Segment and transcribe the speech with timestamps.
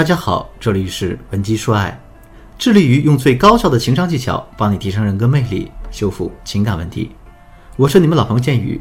[0.00, 2.00] 大家好，这里是文姬说爱，
[2.56, 7.10] 致力于用最高效的情商技巧帮你提升人格魅力，修复情感问题。
[7.76, 8.80] 我是你们老朋友剑宇。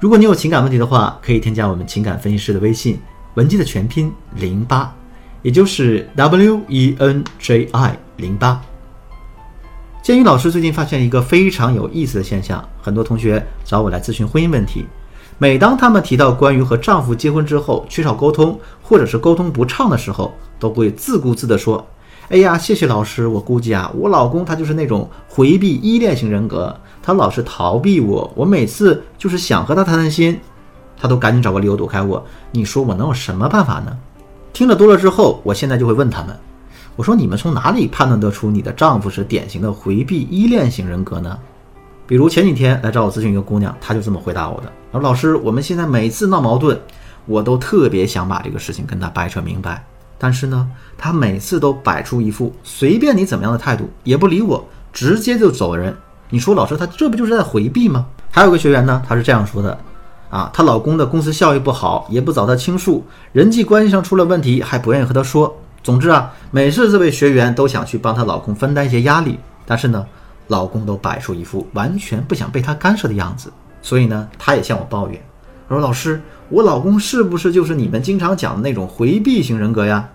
[0.00, 2.96] 如果你有情感问题的话，可以添加我们情感分析师的微信
[3.34, 4.94] 文姬的全拼零八，
[5.42, 8.62] 也就是 W E N J I 零八。
[10.04, 14.86] 剑宇老师最近发现一个非常有意思的现象，很多同学找我来咨询婚姻问题。
[15.42, 21.82] 每当他们提到关于和丈夫结婚之后缺少沟通，或者是沟通不畅的时候，都会自顾自地说
[22.28, 30.38] ：“哎呀，谢谢老师，我估计啊，我老公他就是那种回避依恋型人格，他老是逃避我，我每次就是想和他谈谈心，
[31.00, 32.22] 他都赶紧找个理由躲开我。
[32.50, 33.96] 你说我能有什么办法呢？”
[34.52, 36.38] 听了多了之后，我现在就会问他们
[36.96, 41.38] ：“我说你们从哪里判断得出你的丈夫是典型的回避依恋型人格呢？”
[42.10, 46.76] 比如前几天来找我咨询一个姑娘，她就这么回答我的：“说老师，我们现在每次闹矛盾，
[47.24, 49.86] 我都特别想把这个事情跟她掰扯明白，
[50.18, 55.96] 但是呢，她每次都摆出一副随便你怎么样的态度，也不理我，直接就走人。
[56.30, 59.78] 你说老师，她这不就是在回避吗？”还有个学员呢，她是这样说的
[60.30, 65.56] ：“啊，她老公的公司效益不好，也不找她倾诉，人际关系上出了问题，还不愿意和她说。
[65.84, 70.04] 总之啊，每次这位学员都想去帮她老公分担一些压力，但是呢。”
[70.50, 75.22] 老公都摆出一副完全不想被他干涉的样子，所以呢，他也向我抱怨，
[75.68, 80.08] 说：“老师，我老公是不是就是你们经常讲的那种回避型人格呀？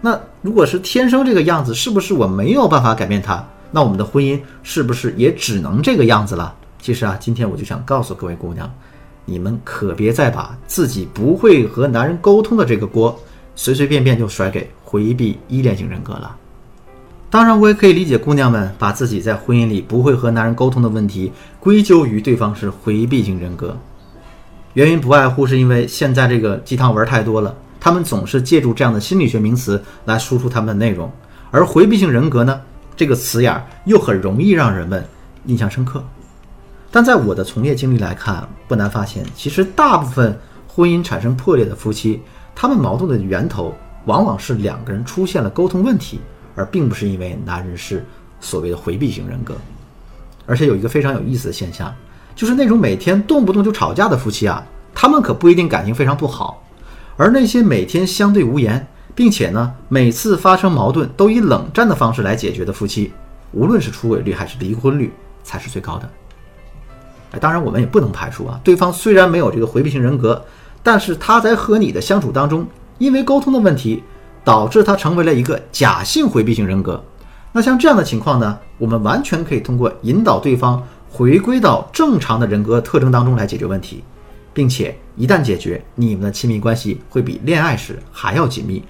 [0.00, 3.44] 那如果是天生这个样子，是不是我没有办法改变他？
[3.72, 8.72] 那我们的婚姻是不是也只能这个样子了？”其实啊，今天我就想告诉各位姑娘，
[9.24, 13.18] 你们可别再把自己不会和男人沟通的这个锅，
[13.56, 16.36] 随随便便就甩给回避依恋型人格了。
[17.36, 23.76] 当然，我也可以理解姑娘们把自己在婚姻里不会和男人沟通的问题归咎于对方是回避型人格，
[24.72, 31.12] 原因不外乎是因为现在这个鸡汤文太多了，他们总是借助这样的心理学名词来输出他们的内容，
[31.50, 32.58] 而回避型人格呢，
[32.96, 35.04] 这个词眼又很容易让人们
[35.44, 36.02] 印象深刻。
[36.90, 40.34] 但在我的从业经历来看，不难发现，其实大部分
[40.66, 42.22] 婚姻产生破裂的夫妻，
[42.54, 46.18] 他们矛盾的源头往往是两个人出现了沟通问题。
[46.56, 48.04] 而并不是因为男人是
[48.40, 49.54] 所谓的回避型人格，
[50.46, 51.94] 而且有一个非常有意思的现象，
[52.34, 56.64] 就是那种每天动不动就吵架的夫妻啊，他们可不一定感情非常不好，
[57.16, 63.12] 而那些每天相对无言，并且呢每次发生矛盾都以冷战的方式来解决的夫妻，
[63.52, 65.12] 无论是出轨率还是离婚率
[65.44, 66.10] 才是最高的。
[67.32, 70.42] 哎，当然我们也不能排除啊，对方虽然没有这个回避型人格，
[70.82, 72.66] 但是他在和你的相处当中，
[72.98, 74.02] 因为沟通的问题。
[74.46, 77.02] 导致他成为了一个假性回避型人格。
[77.50, 80.80] 那像这样的情况呢，我们完全可以通过引导对方
[81.10, 84.04] 回归到正常的人格特征当中来解决问题，
[84.54, 88.84] 并且一旦解决，你们的亲密关系会比恋爱时还要紧密。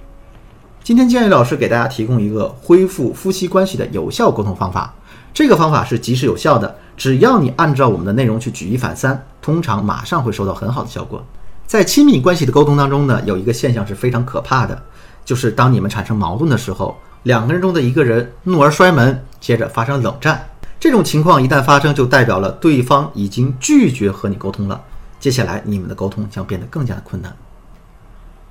[0.83, 4.93] 今天建议老师给大家提供一个恢复夫妻关系的有效沟通方法，
[5.33, 11.25] 这个方法是及时有效的，只要你按照我们的内容去举一反三，通常马上会收到很好的效果。
[11.65, 14.79] 在亲密关系的沟通当中呢，有一个现象是非常可怕的。
[15.27, 20.47] 就是当你们产生矛盾的时候，两个人中的一个人怒而摔门，接着发生冷战。
[20.79, 24.81] 这种情况一旦发生，就代表了对方已经拒绝和你沟通了。
[25.19, 27.35] 接下来你们的沟通将变得更加的困难。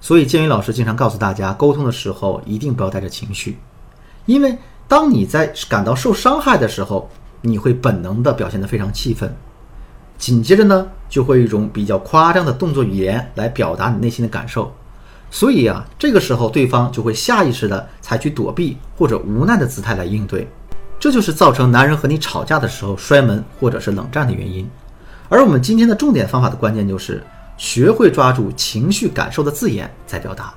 [0.03, 3.59] 所以建宇老师经常告诉大家，沟通的时候一定不要带着情绪，
[4.27, 7.09] 因为当你在感到受伤害的时候，
[7.41, 9.35] 你会本能的表现得非常气愤，
[10.19, 14.71] 紧接着呢，就会一种比较夸张的动作语言来表达你内心的感受。
[15.37, 20.49] 所以啊，这个时候对方就会下意识的采取躲避或者无奈的姿态来应对，
[20.99, 24.67] 这就是造成男人和你吵架的时候摔门或者是冷战的原因。
[25.29, 27.23] 而我们今天的重点方法的关键就是
[27.59, 30.55] 学会抓住情绪感受的字眼再表达。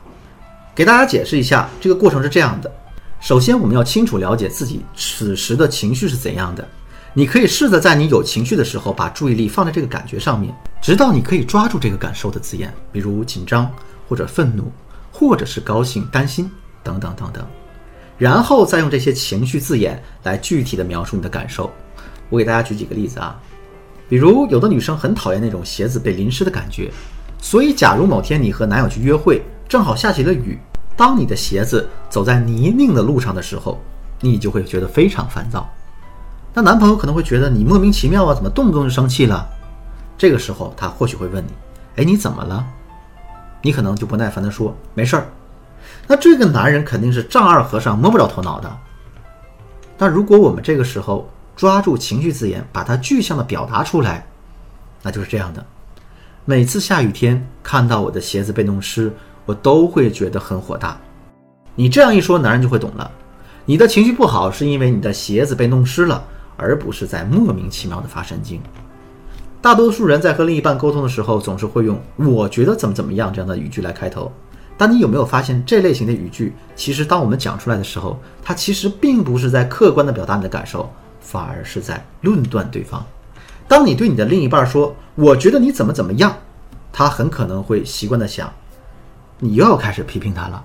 [0.74, 2.72] 给大家解释一下，这个过程是这样的：
[3.20, 6.66] 首先，我们要清楚了解自己此时的情绪是怎样的。
[7.14, 13.70] 你可以试着在你有情绪的时候，把注意力放在这个感觉上面，直到你可以抓住这个感受的字眼，比如紧张。
[14.10, 14.72] 或者愤怒，
[15.12, 16.50] 或者是高兴、担心
[16.84, 17.46] 等等等等，
[18.18, 21.72] 然后再用这些情绪字眼来具体的描述你的感受。
[22.30, 23.40] 我给大家举几个例子啊，
[24.10, 26.92] 比如有的女生很讨厌那种鞋子被淋湿的感觉，
[27.40, 30.58] 所以假如某天你和男友去约会，正好下起了雨，
[30.98, 33.80] 当你的鞋子走在泥泞的路上的时候，
[34.20, 35.70] 你就会觉得非常烦躁。
[36.52, 39.48] 那男朋友可能会觉得你莫名其妙啊，怎么动不动就生气了？
[40.18, 41.52] 这个时候他或许会问你，
[41.98, 42.66] 哎，你怎么了？
[43.62, 45.28] 你可能就不耐烦地说：“没事儿。”
[46.08, 48.78] 那这个男人肯定是丈二和尚摸不着头脑的。
[49.98, 54.26] 但如果我们这个时候抓住情绪字眼，把它具象的表达出来，
[55.02, 55.66] 那就是这样的：
[56.46, 59.12] 每次下雨天看到我的鞋子被弄湿，
[59.46, 60.98] 我都会觉得很火大。
[61.76, 63.10] 你这样一说，男人就会懂了。
[63.66, 66.24] 你的情绪不好，是因为你的鞋子被弄湿了，
[66.58, 68.62] 而不是在莫名其妙的发神经。
[69.62, 74.32] 大多数人在和另一半沟通的时候，总是会用“我觉得怎么怎么样”这样的语句来开头。
[74.78, 80.90] 但你有没有发现，这类型的语句，其实当我们讲出来的时候，它其实并不是在客观的表达你的感受，
[81.20, 83.06] 反而是在论断对方。
[83.68, 86.34] 当你对你的另一半说“我觉得你怎么怎么样”，
[86.94, 88.50] 他很可能会习惯的想，
[89.40, 90.64] 你又要开始批评他了，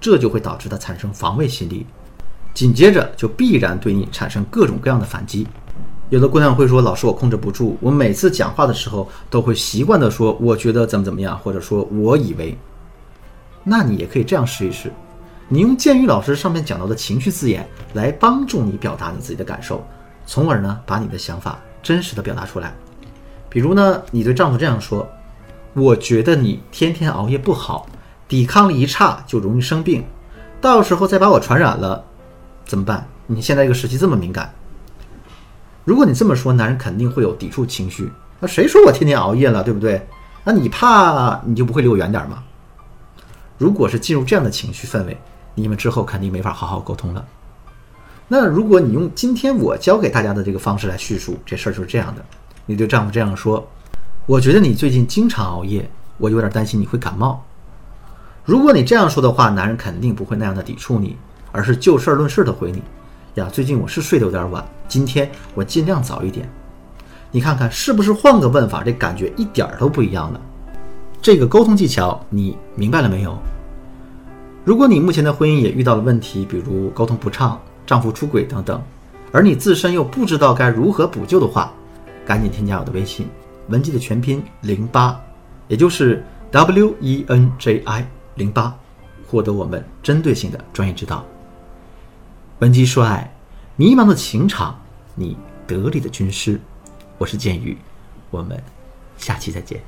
[0.00, 1.84] 这就会导致他产生防卫心理，
[2.54, 5.48] 紧接着就必然对你产生各种各样的反击。
[6.10, 12.56] 有的姑娘会说：“老师，我控制不住，我每次讲话的时候都会习惯的说，我觉得怎么怎么样，或者说我以为。”
[13.64, 14.92] 那你也可以这样试一试，
[15.48, 19.82] 你用建宇老师上面讲到的情绪字眼来帮助你表达你自己的感受，
[20.26, 22.74] 从而呢把你的想法真实的表达出来。
[23.48, 25.08] 比如呢，你对丈夫这样说
[25.72, 27.86] ：“我觉得你天天熬夜不好，
[28.28, 30.04] 抵抗力一差就容易生病，
[30.60, 32.04] 到时候再把我传染了，
[32.66, 33.08] 怎么办？
[33.26, 34.54] 你现在这个时期这么敏感。”
[35.84, 38.10] 如果你这么说，男人肯定会有抵触情绪。
[38.40, 40.06] 那谁说我天天熬夜了，对不对？
[40.44, 42.42] 那你怕你就不会离我远点吗？
[43.58, 45.16] 如果是进入这样的情绪氛围，
[45.54, 47.24] 你们之后肯定没法好好沟通了。
[48.26, 52.24] 那如果你用今天我教给大家的这个方式来叙述这事儿，就是这样的：
[52.66, 53.66] 你对丈夫这样说，
[54.26, 55.88] 我觉得你最近经常熬夜，
[56.18, 57.44] 我有点担心你会感冒。
[58.44, 61.16] 如果你这样说的话，男人肯定不会那样的抵触你，
[61.52, 62.82] 而是就事论事的回你。
[63.34, 66.48] 呀，最近我是睡得有点晚，今天我尽量早一点。
[67.32, 70.40] 你看看是不是换个问法，这感觉一点都不一样了。
[71.20, 73.36] 这个沟通技巧你明白了没有？
[74.64, 78.80] 如果你目前的婚姻也遇到了问题，比如沟通不畅、丈夫出轨等等，
[79.32, 81.72] 而你自身又不知道该如何补救的话，
[82.24, 83.26] 赶紧添加我的微信
[83.68, 85.20] 文姬的全拼零八，
[85.66, 88.06] 也就是 W E N J I
[88.36, 88.72] 零八，
[89.26, 91.24] 获得我们针对性的专业指导。
[92.60, 93.34] 文姬说爱，
[93.74, 94.80] 迷茫的情场，
[95.16, 95.36] 你
[95.66, 96.60] 得力的军师。
[97.18, 97.76] 我是剑宇，
[98.30, 98.62] 我们
[99.18, 99.82] 下期再见。